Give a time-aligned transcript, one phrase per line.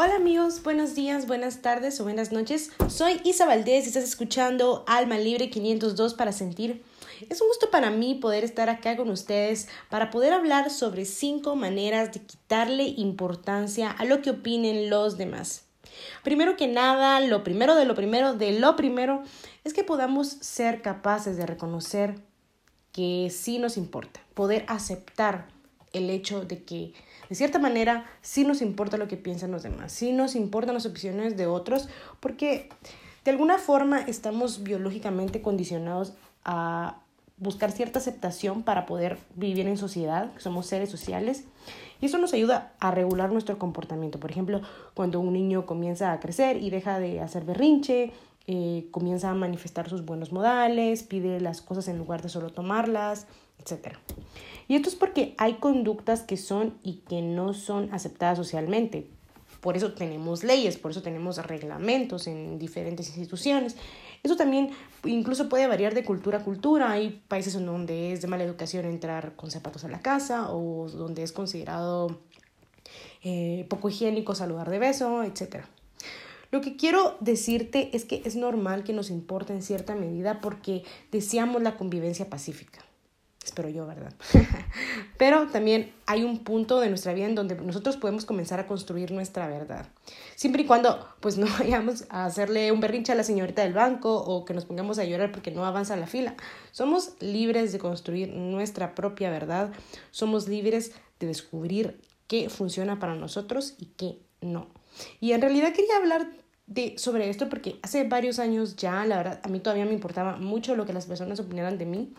[0.00, 2.70] Hola amigos, buenos días, buenas tardes o buenas noches.
[2.86, 6.84] Soy Isa Valdés y estás escuchando Alma Libre 502 para sentir.
[7.28, 11.56] Es un gusto para mí poder estar acá con ustedes para poder hablar sobre cinco
[11.56, 15.64] maneras de quitarle importancia a lo que opinen los demás.
[16.22, 19.24] Primero que nada, lo primero de lo primero de lo primero
[19.64, 22.20] es que podamos ser capaces de reconocer
[22.92, 25.57] que sí nos importa, poder aceptar
[25.92, 26.92] el hecho de que
[27.28, 30.86] de cierta manera sí nos importa lo que piensan los demás, sí nos importan las
[30.86, 31.88] opiniones de otros,
[32.20, 32.68] porque
[33.24, 37.00] de alguna forma estamos biológicamente condicionados a
[37.36, 41.44] buscar cierta aceptación para poder vivir en sociedad, somos seres sociales,
[42.00, 44.18] y eso nos ayuda a regular nuestro comportamiento.
[44.20, 44.62] Por ejemplo,
[44.94, 48.12] cuando un niño comienza a crecer y deja de hacer berrinche,
[48.50, 53.26] eh, comienza a manifestar sus buenos modales, pide las cosas en lugar de solo tomarlas,
[53.58, 53.98] etc.
[54.68, 59.10] Y esto es porque hay conductas que son y que no son aceptadas socialmente.
[59.60, 63.76] Por eso tenemos leyes, por eso tenemos reglamentos en diferentes instituciones.
[64.22, 64.70] Eso también
[65.04, 66.90] incluso puede variar de cultura a cultura.
[66.90, 70.88] Hay países en donde es de mala educación entrar con zapatos a la casa o
[70.88, 72.18] donde es considerado
[73.22, 75.66] eh, poco higiénico saludar de beso, etc.
[76.50, 80.82] Lo que quiero decirte es que es normal que nos importe en cierta medida porque
[81.12, 82.80] deseamos la convivencia pacífica.
[83.44, 84.12] Espero yo, ¿verdad?
[85.16, 89.10] Pero también hay un punto de nuestra vida en donde nosotros podemos comenzar a construir
[89.10, 89.86] nuestra verdad.
[90.36, 94.14] Siempre y cuando pues no vayamos a hacerle un berrinche a la señorita del banco
[94.14, 96.34] o que nos pongamos a llorar porque no avanza la fila.
[96.72, 99.70] Somos libres de construir nuestra propia verdad.
[100.10, 104.68] Somos libres de descubrir qué funciona para nosotros y qué no.
[105.20, 106.30] Y en realidad quería hablar
[106.66, 110.36] de, sobre esto porque hace varios años ya, la verdad, a mí todavía me importaba
[110.36, 112.12] mucho lo que las personas opinaran de mí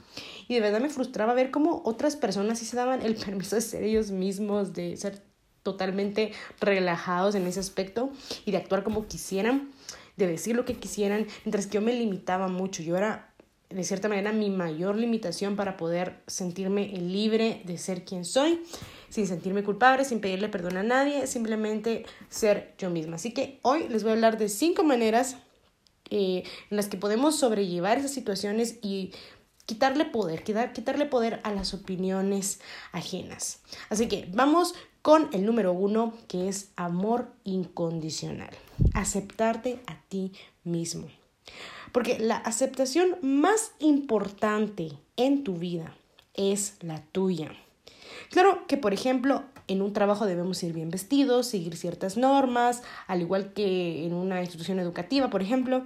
[0.47, 3.61] y de verdad me frustraba ver cómo otras personas sí se daban el permiso de
[3.61, 5.21] ser ellos mismos, de ser
[5.63, 8.11] totalmente relajados en ese aspecto
[8.45, 9.71] y de actuar como quisieran,
[10.17, 13.29] de decir lo que quisieran, mientras que yo me limitaba mucho, yo era
[13.69, 18.61] de cierta manera mi mayor limitación para poder sentirme libre de ser quien soy,
[19.09, 23.15] sin sentirme culpable, sin pedirle perdón a nadie, simplemente ser yo misma.
[23.15, 25.37] Así que hoy les voy a hablar de cinco maneras
[26.09, 29.11] eh, en las que podemos sobrellevar esas situaciones y
[29.65, 32.59] quitarle poder, quitar, quitarle poder a las opiniones
[32.91, 33.59] ajenas.
[33.89, 38.49] Así que vamos con el número uno, que es amor incondicional.
[38.93, 40.33] Aceptarte a ti
[40.63, 41.07] mismo.
[41.91, 45.95] Porque la aceptación más importante en tu vida
[46.33, 47.51] es la tuya.
[48.29, 53.21] Claro que, por ejemplo, en un trabajo debemos ir bien vestidos, seguir ciertas normas, al
[53.21, 55.85] igual que en una institución educativa, por ejemplo.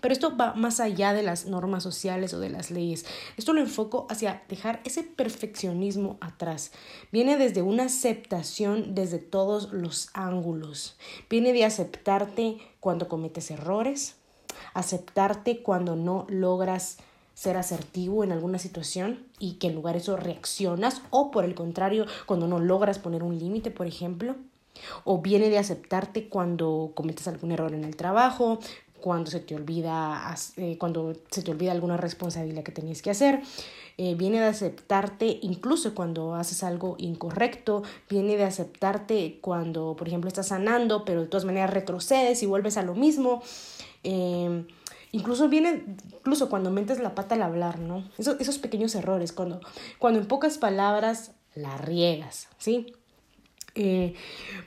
[0.00, 3.04] Pero esto va más allá de las normas sociales o de las leyes.
[3.36, 6.72] Esto lo enfoco hacia dejar ese perfeccionismo atrás.
[7.12, 10.96] Viene desde una aceptación desde todos los ángulos.
[11.28, 14.16] Viene de aceptarte cuando cometes errores,
[14.72, 16.98] aceptarte cuando no logras
[17.40, 21.54] ser asertivo en alguna situación y que en lugar de eso reaccionas o por el
[21.54, 24.36] contrario cuando no logras poner un límite, por ejemplo.
[25.04, 28.58] O viene de aceptarte cuando cometes algún error en el trabajo,
[29.00, 33.40] cuando se te olvida, eh, cuando se te olvida alguna responsabilidad que tenías que hacer.
[33.96, 37.82] Eh, viene de aceptarte incluso cuando haces algo incorrecto.
[38.10, 42.76] Viene de aceptarte cuando, por ejemplo, estás sanando, pero de todas maneras retrocedes y vuelves
[42.76, 43.42] a lo mismo.
[44.04, 44.66] Eh,
[45.12, 48.08] incluso viene, incluso cuando metes la pata al hablar, ¿no?
[48.18, 49.60] Esos, esos pequeños errores, cuando,
[49.98, 52.92] cuando en pocas palabras la riegas, ¿sí?
[53.74, 54.14] Eh,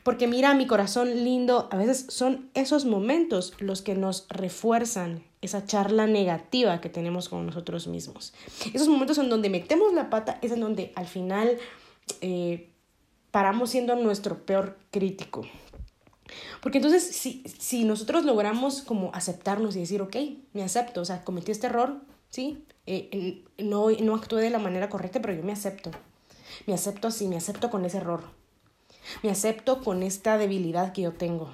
[0.04, 5.66] porque mira, mi corazón lindo, a veces son esos momentos los que nos refuerzan esa
[5.66, 8.34] charla negativa que tenemos con nosotros mismos.
[8.74, 11.58] Esos momentos en donde metemos la pata es en donde al final
[12.22, 12.70] eh,
[13.32, 15.46] paramos siendo nuestro peor crítico.
[16.62, 20.16] Porque entonces, si, si nosotros logramos como aceptarnos y decir, ok,
[20.54, 22.66] me acepto, o sea, cometí este error, ¿sí?
[22.86, 25.92] Eh, no, no actué de la manera correcta, pero yo me acepto.
[26.68, 28.24] Me acepto así, me acepto con ese error.
[29.22, 31.50] Me acepto con esta debilidad que yo tengo.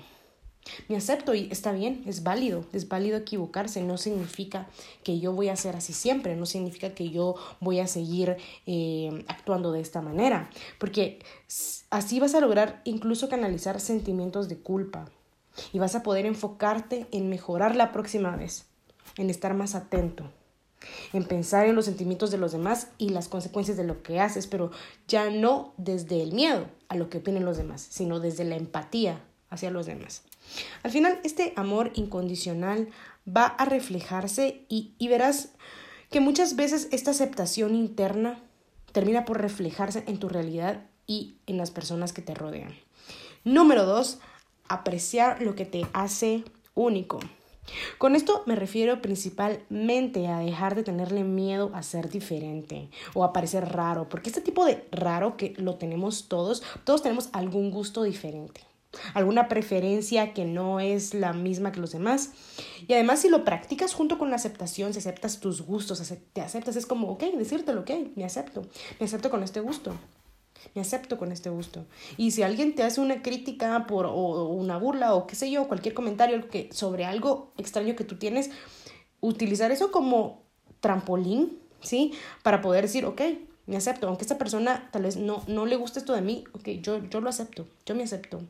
[0.88, 4.68] Me acepto y está bien, es válido, es válido equivocarse, no significa
[5.04, 9.26] que yo voy a ser así siempre, no significa que yo voy a seguir eh,
[9.28, 10.50] actuando de esta manera,
[10.80, 11.20] porque
[11.90, 15.06] así vas a lograr incluso canalizar sentimientos de culpa
[15.74, 18.66] y vas a poder enfocarte en mejorar la próxima vez,
[19.18, 20.30] en estar más atento
[21.14, 24.48] en pensar en los sentimientos de los demás y las consecuencias de lo que haces,
[24.48, 24.72] pero
[25.08, 29.22] ya no desde el miedo a lo que opinen los demás, sino desde la empatía
[29.50, 30.24] hacia los demás.
[30.84, 32.90] Al final, este amor incondicional
[33.28, 35.50] va a reflejarse y, y verás
[36.10, 38.40] que muchas veces esta aceptación interna
[38.92, 42.76] termina por reflejarse en tu realidad y en las personas que te rodean.
[43.44, 44.20] Número dos,
[44.68, 46.44] apreciar lo que te hace
[46.76, 47.20] único.
[47.98, 53.34] Con esto me refiero principalmente a dejar de tenerle miedo a ser diferente o a
[53.34, 58.04] parecer raro, porque este tipo de raro que lo tenemos todos, todos tenemos algún gusto
[58.04, 58.62] diferente,
[59.14, 62.32] alguna preferencia que no es la misma que los demás.
[62.88, 66.02] Y además si lo practicas junto con la aceptación, si aceptas tus gustos,
[66.34, 68.64] te aceptas, es como, ok, decírtelo, ok, me acepto,
[69.00, 69.94] me acepto con este gusto.
[70.76, 71.86] Me acepto con este gusto.
[72.18, 75.70] Y si alguien te hace una crítica por, o una burla o qué sé yo,
[75.70, 78.50] cualquier comentario que, sobre algo extraño que tú tienes,
[79.22, 80.44] utilizar eso como
[80.82, 82.12] trampolín, ¿sí?
[82.44, 83.22] Para poder decir, ok,
[83.68, 84.08] me acepto.
[84.08, 87.22] Aunque esta persona tal vez no, no le guste esto de mí, ok, yo, yo
[87.22, 88.42] lo acepto, yo me acepto.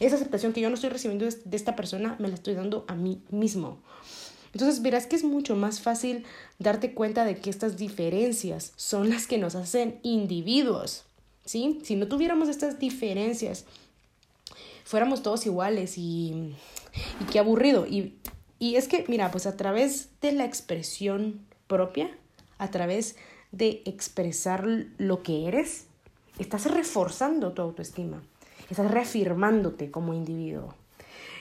[0.00, 2.94] Esa aceptación que yo no estoy recibiendo de esta persona, me la estoy dando a
[2.94, 3.78] mí mismo.
[4.52, 6.24] Entonces verás que es mucho más fácil
[6.58, 11.04] darte cuenta de que estas diferencias son las que nos hacen individuos.
[11.44, 11.80] ¿sí?
[11.82, 13.64] Si no tuviéramos estas diferencias,
[14.84, 16.54] fuéramos todos iguales y,
[17.20, 17.86] y qué aburrido.
[17.86, 18.14] Y,
[18.60, 22.16] y es que, mira, pues a través de la expresión propia,
[22.58, 23.16] a través
[23.50, 24.66] de expresar
[24.98, 25.86] lo que eres,
[26.38, 28.22] estás reforzando tu autoestima,
[28.70, 30.74] estás reafirmándote como individuo.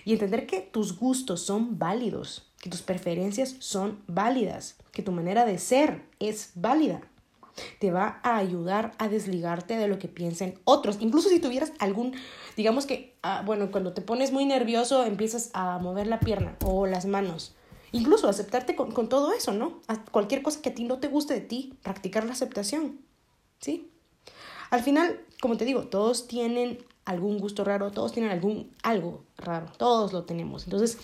[0.05, 5.45] Y entender que tus gustos son válidos, que tus preferencias son válidas, que tu manera
[5.45, 7.01] de ser es válida
[7.79, 10.97] te va a ayudar a desligarte de lo que piensen otros.
[10.99, 12.13] Incluso si tuvieras algún,
[12.57, 16.85] digamos que, ah, bueno, cuando te pones muy nervioso empiezas a mover la pierna o
[16.87, 17.55] las manos.
[17.91, 19.81] Incluso aceptarte con, con todo eso, ¿no?
[19.87, 22.99] A cualquier cosa que a ti no te guste de ti, practicar la aceptación.
[23.59, 23.91] ¿Sí?
[24.71, 29.67] Al final, como te digo, todos tienen algún gusto raro, todos tienen algún algo raro,
[29.77, 30.65] todos lo tenemos.
[30.65, 30.97] Entonces,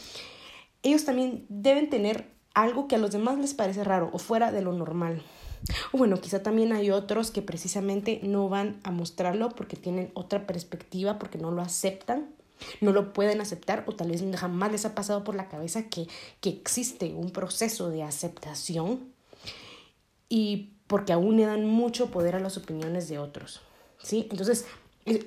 [0.83, 4.61] ellos también deben tener algo que a los demás les parece raro o fuera de
[4.61, 5.21] lo normal.
[5.91, 10.47] O bueno, quizá también hay otros que precisamente no van a mostrarlo porque tienen otra
[10.47, 12.29] perspectiva, porque no lo aceptan,
[12.81, 16.07] no lo pueden aceptar o tal vez jamás les ha pasado por la cabeza que,
[16.39, 19.11] que existe un proceso de aceptación
[20.29, 23.61] y porque aún le dan mucho poder a las opiniones de otros.
[24.01, 24.27] ¿sí?
[24.31, 24.65] Entonces,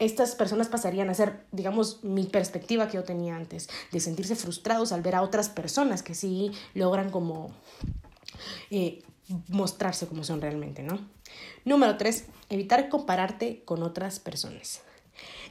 [0.00, 4.92] estas personas pasarían a ser, digamos, mi perspectiva que yo tenía antes, de sentirse frustrados
[4.92, 7.50] al ver a otras personas que sí logran como
[8.70, 9.02] eh,
[9.48, 10.98] mostrarse como son realmente, ¿no?
[11.64, 14.80] Número tres, evitar compararte con otras personas.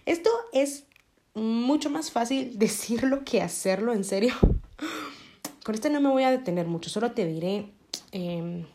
[0.06, 0.86] Esto es
[1.34, 4.34] mucho más fácil decirlo que hacerlo, en serio.
[5.64, 7.70] Con esto no me voy a detener mucho, solo te diré
[8.12, 8.66] em,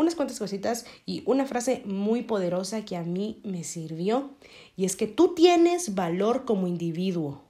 [0.00, 4.30] unas cuantas cositas y una frase muy poderosa que a mí me sirvió
[4.76, 7.42] y es que tú tienes valor como individuo,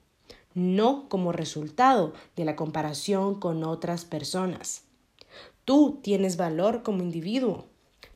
[0.54, 4.82] no como resultado de la comparación con otras personas.
[5.64, 7.66] Tú tienes valor como individuo,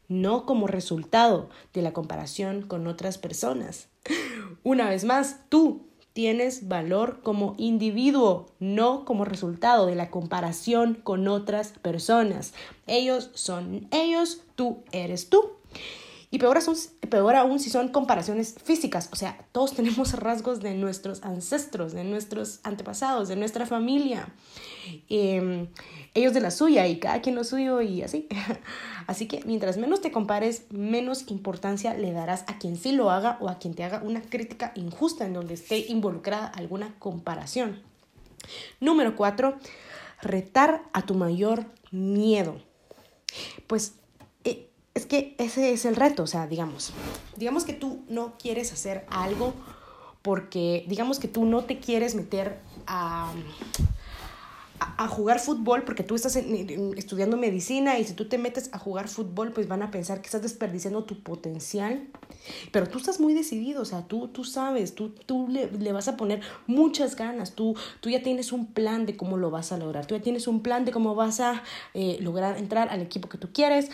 [0.09, 3.89] no como resultado de la comparación con otras personas.
[4.65, 11.29] Una vez más, tú tienes valor como individuo, no como resultado de la comparación con
[11.29, 12.55] otras personas.
[12.87, 15.51] Ellos son ellos, tú eres tú.
[16.35, 16.77] Y peor aún,
[17.11, 22.03] peor aún si son comparaciones físicas, o sea, todos tenemos rasgos de nuestros ancestros, de
[22.03, 24.27] nuestros antepasados, de nuestra familia,
[25.09, 25.69] em,
[26.13, 28.27] ellos de la suya y cada quien lo suyo y así.
[29.07, 33.39] Así que mientras menos te compares, menos importancia le darás a quien sí lo haga
[33.41, 37.81] o a quien te haga una crítica injusta en donde esté involucrada alguna comparación.
[38.81, 39.57] Número cuatro,
[40.21, 42.61] retar a tu mayor miedo.
[43.69, 43.95] Pues
[44.95, 46.93] es que ese es el reto, o sea, digamos,
[47.37, 49.53] digamos que tú no quieres hacer algo
[50.23, 53.31] porque, digamos que tú no te quieres meter a,
[54.79, 59.09] a, jugar fútbol porque tú estás estudiando medicina y si tú te metes a jugar
[59.09, 62.07] fútbol, pues van a pensar que estás desperdiciando tu potencial.
[62.73, 66.09] Pero tú estás muy decidido, o sea, tú, tú sabes, tú, tú le, le vas
[66.09, 69.79] a poner muchas ganas, tú, tú ya tienes un plan de cómo lo vas a
[69.79, 71.63] lograr, tú ya tienes un plan de cómo vas a
[71.95, 73.91] eh, lograr entrar al equipo que tú quieres.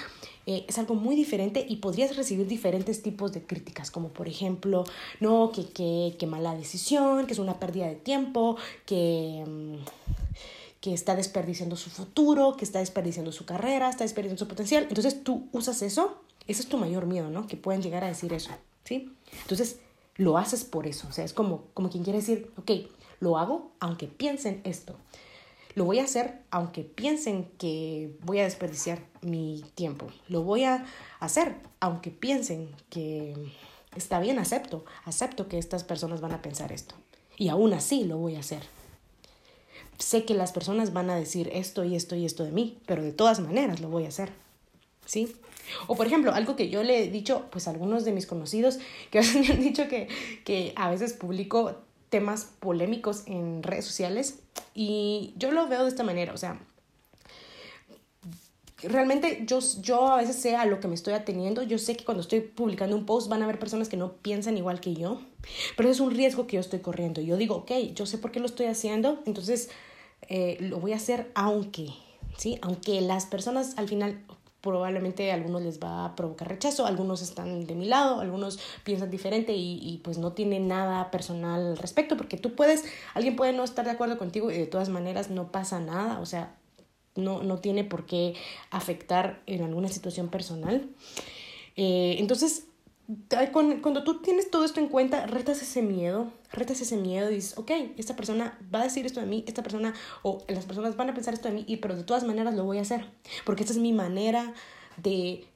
[0.47, 4.85] Eh, es algo muy diferente y podrías recibir diferentes tipos de críticas, como por ejemplo,
[5.21, 8.57] no, que, que, que mala decisión, que es una pérdida de tiempo,
[8.87, 9.45] que...
[9.47, 9.77] Mm,
[10.81, 14.87] que está desperdiciando su futuro, que está desperdiciando su carrera, está desperdiciando su potencial.
[14.89, 16.17] Entonces tú usas eso,
[16.47, 17.47] ese es tu mayor miedo, ¿no?
[17.47, 18.51] Que pueden llegar a decir eso,
[18.85, 19.13] ¿sí?
[19.43, 19.79] Entonces
[20.17, 22.71] lo haces por eso, o sea, es como, como quien quiere decir, ok,
[23.21, 24.97] lo hago aunque piensen esto.
[25.75, 30.09] Lo voy a hacer aunque piensen que voy a desperdiciar mi tiempo.
[30.29, 30.85] Lo voy a
[31.21, 33.35] hacer aunque piensen que
[33.95, 36.95] está bien, acepto, acepto que estas personas van a pensar esto.
[37.37, 38.63] Y aún así lo voy a hacer
[40.01, 43.03] sé que las personas van a decir esto y esto y esto de mí, pero
[43.03, 44.33] de todas maneras lo voy a hacer.
[45.07, 45.35] ¿Sí?
[45.87, 48.79] O por ejemplo, algo que yo le he dicho pues a algunos de mis conocidos
[49.11, 50.09] que me han dicho que,
[50.45, 51.77] que a veces publico
[52.09, 54.41] temas polémicos en redes sociales
[54.75, 56.61] y yo lo veo de esta manera, o sea,
[58.83, 62.05] realmente yo, yo a veces sé a lo que me estoy ateniendo, yo sé que
[62.05, 65.21] cuando estoy publicando un post van a haber personas que no piensan igual que yo,
[65.77, 67.21] pero es un riesgo que yo estoy corriendo.
[67.21, 69.71] Yo digo, ok, yo sé por qué lo estoy haciendo, entonces
[70.29, 71.89] eh, lo voy a hacer aunque,
[72.37, 72.59] ¿sí?
[72.63, 74.21] Aunque las personas al final
[74.61, 79.11] probablemente a algunos les va a provocar rechazo, algunos están de mi lado, algunos piensan
[79.11, 83.53] diferente y, y, pues no tienen nada personal al respecto, porque tú puedes, alguien puede
[83.53, 86.57] no estar de acuerdo contigo y de todas maneras no pasa nada, o sea,
[87.17, 88.35] no, no tiene por qué
[88.71, 90.89] afectar en alguna situación personal.
[91.77, 92.67] Eh, entonces,
[93.53, 97.59] cuando tú tienes todo esto en cuenta, retas ese miedo, retas ese miedo y dices,
[97.59, 101.11] ok, esta persona va a decir esto de mí, esta persona o las personas van
[101.11, 103.11] a pensar esto de mí, y, pero de todas maneras lo voy a hacer,
[103.45, 104.55] porque esta es mi manera
[104.97, 105.47] de,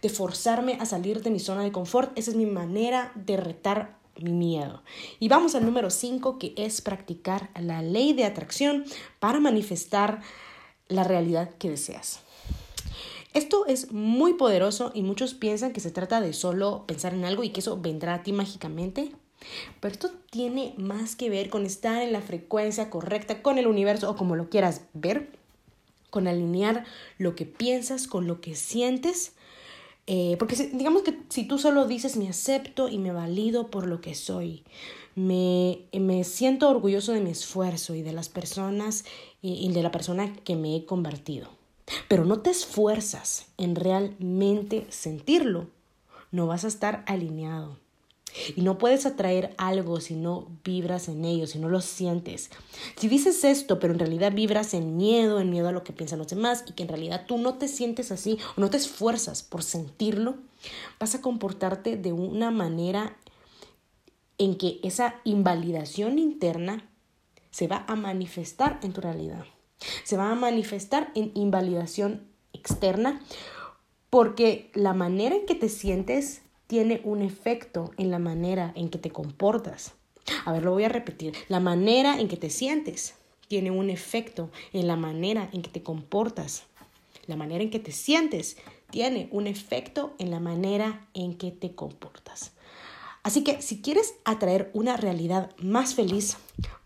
[0.00, 3.98] de forzarme a salir de mi zona de confort, esa es mi manera de retar
[4.18, 4.82] mi miedo.
[5.18, 8.84] Y vamos al número 5, que es practicar la ley de atracción
[9.18, 10.20] para manifestar
[10.88, 12.20] la realidad que deseas.
[13.34, 17.44] Esto es muy poderoso y muchos piensan que se trata de solo pensar en algo
[17.44, 19.12] y que eso vendrá a ti mágicamente.
[19.80, 24.10] Pero esto tiene más que ver con estar en la frecuencia correcta con el universo
[24.10, 25.30] o como lo quieras ver,
[26.10, 26.84] con alinear
[27.18, 29.32] lo que piensas con lo que sientes
[30.06, 34.00] eh, porque digamos que si tú solo dices me acepto y me valido por lo
[34.00, 34.64] que soy,
[35.14, 39.04] me, me siento orgulloso de mi esfuerzo y de las personas
[39.40, 41.50] y, y de la persona que me he convertido,
[42.08, 45.68] pero no te esfuerzas en realmente sentirlo,
[46.30, 47.78] no vas a estar alineado.
[48.56, 52.50] Y no puedes atraer algo si no vibras en ello, si no lo sientes.
[52.96, 56.18] Si dices esto, pero en realidad vibras en miedo, en miedo a lo que piensan
[56.18, 59.42] los demás y que en realidad tú no te sientes así o no te esfuerzas
[59.42, 60.36] por sentirlo,
[60.98, 63.16] vas a comportarte de una manera
[64.38, 66.88] en que esa invalidación interna
[67.50, 69.44] se va a manifestar en tu realidad.
[70.04, 73.20] Se va a manifestar en invalidación externa
[74.10, 78.98] porque la manera en que te sientes tiene un efecto en la manera en que
[78.98, 79.94] te comportas.
[80.44, 81.34] A ver, lo voy a repetir.
[81.48, 83.14] La manera en que te sientes
[83.48, 86.64] tiene un efecto en la manera en que te comportas.
[87.26, 88.56] La manera en que te sientes
[88.90, 92.52] tiene un efecto en la manera en que te comportas.
[93.22, 96.36] Así que si quieres atraer una realidad más feliz,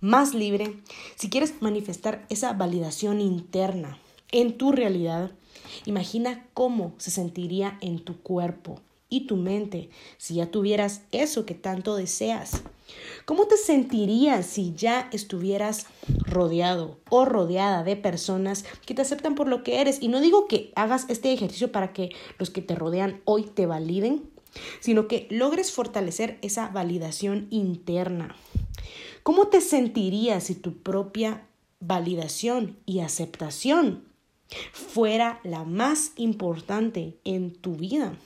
[0.00, 0.81] más libre,
[1.16, 3.99] si quieres manifestar esa validación interna
[4.33, 5.31] en tu realidad,
[5.87, 11.55] imagina cómo se sentiría en tu cuerpo, y tu mente si ya tuvieras eso que
[11.55, 12.62] tanto deseas?
[13.25, 15.87] ¿Cómo te sentirías si ya estuvieras
[16.25, 20.00] rodeado o rodeada de personas que te aceptan por lo que eres?
[20.00, 23.66] Y no digo que hagas este ejercicio para que los que te rodean hoy te
[23.66, 24.31] validen,
[24.81, 28.37] sino que logres fortalecer esa validación interna.
[29.23, 31.47] ¿Cómo te sentirías si tu propia
[31.81, 34.05] validación y aceptación
[34.73, 38.17] fuera la más importante en tu vida?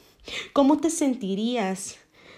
[0.53, 1.97] ¿Cómo te sentirías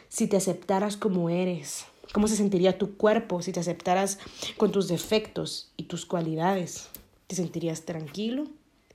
[0.08, 1.86] si te aceptaras como eres?
[2.12, 4.18] ¿Cómo se sentiría tu cuerpo si te aceptaras
[4.56, 6.88] con tus defectos y tus cualidades?
[7.26, 8.46] ¿Te sentirías tranquilo?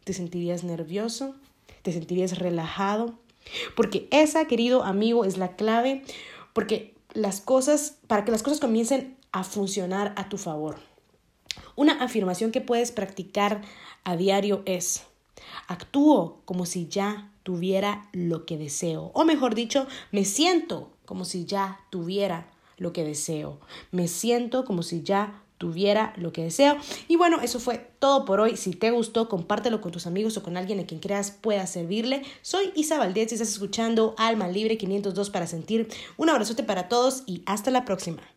[0.03, 1.35] ¿Te sentirías nervioso?
[1.81, 3.15] ¿Te sentirías relajado?
[3.75, 6.03] Porque esa, querido amigo, es la clave
[6.53, 10.79] porque las cosas, para que las cosas comiencen a funcionar a tu favor.
[11.75, 13.61] Una afirmación que puedes practicar
[14.03, 15.03] a diario es,
[15.67, 19.11] actúo como si ya tuviera lo que deseo.
[19.13, 23.59] O mejor dicho, me siento como si ya tuviera lo que deseo.
[23.91, 26.77] Me siento como si ya tuviera lo que deseo.
[27.07, 28.57] Y bueno, eso fue todo por hoy.
[28.57, 32.23] Si te gustó, compártelo con tus amigos o con alguien a quien creas pueda servirle.
[32.41, 35.87] Soy Isa Valdez y estás escuchando Alma Libre 502 para sentir.
[36.17, 38.36] Un abrazote para todos y hasta la próxima.